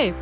[0.00, 0.14] Hey,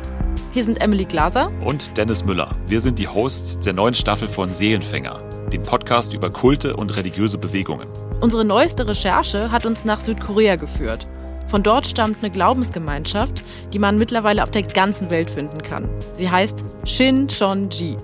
[0.53, 2.49] hier sind Emily Glaser und Dennis Müller.
[2.65, 5.13] Wir sind die Hosts der neuen Staffel von Seelenfänger,
[5.53, 7.87] dem Podcast über Kulte und religiöse Bewegungen.
[8.19, 11.05] Unsere neueste Recherche hat uns nach Südkorea geführt.
[11.45, 15.87] Von dort stammt eine Glaubensgemeinschaft, die man mittlerweile auf der ganzen Welt finden kann.
[16.13, 17.97] Sie heißt Shincheonji.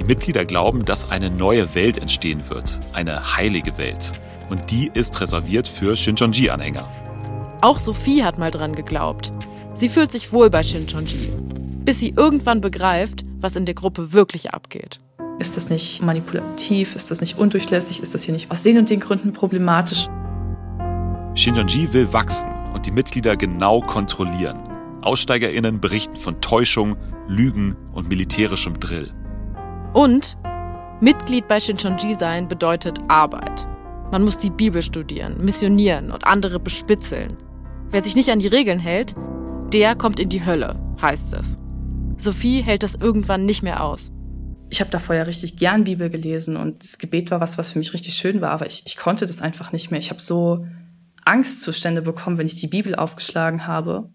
[0.00, 4.10] Die Mitglieder glauben, dass eine neue Welt entstehen wird, eine heilige Welt.
[4.48, 6.88] Und die ist reserviert für Shincheonji-Anhänger.
[7.60, 9.32] Auch Sophie hat mal dran geglaubt.
[9.80, 11.30] Sie fühlt sich wohl bei Shincheonji,
[11.86, 15.00] bis sie irgendwann begreift, was in der Gruppe wirklich abgeht.
[15.38, 16.94] Ist das nicht manipulativ?
[16.94, 18.02] Ist das nicht undurchlässig?
[18.02, 20.06] Ist das hier nicht aus den und den Gründen problematisch?
[21.34, 24.58] Shincheonji will wachsen und die Mitglieder genau kontrollieren.
[25.00, 29.10] AussteigerInnen berichten von Täuschung, Lügen und militärischem Drill.
[29.94, 30.36] Und
[31.00, 33.66] Mitglied bei Shincheonji sein bedeutet Arbeit.
[34.12, 37.38] Man muss die Bibel studieren, missionieren und andere bespitzeln.
[37.90, 39.14] Wer sich nicht an die Regeln hält,
[39.72, 41.56] der kommt in die Hölle, heißt es.
[42.16, 44.10] Sophie hält das irgendwann nicht mehr aus.
[44.68, 47.78] Ich habe da vorher richtig gern Bibel gelesen und das Gebet war was, was für
[47.78, 49.98] mich richtig schön war, aber ich, ich konnte das einfach nicht mehr.
[49.98, 50.66] Ich habe so
[51.24, 54.10] Angstzustände bekommen, wenn ich die Bibel aufgeschlagen habe.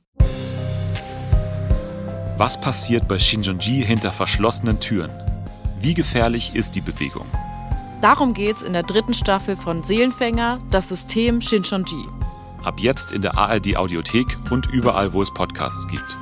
[2.38, 5.12] Was passiert bei Shinjonji hinter verschlossenen Türen?
[5.80, 7.26] Wie gefährlich ist die Bewegung?
[8.02, 12.06] Darum geht's in der dritten Staffel von Seelenfänger, das System Shincheonji.
[12.66, 16.18] Ab jetzt in der ARD Audiothek und überall, wo es Podcasts gibt.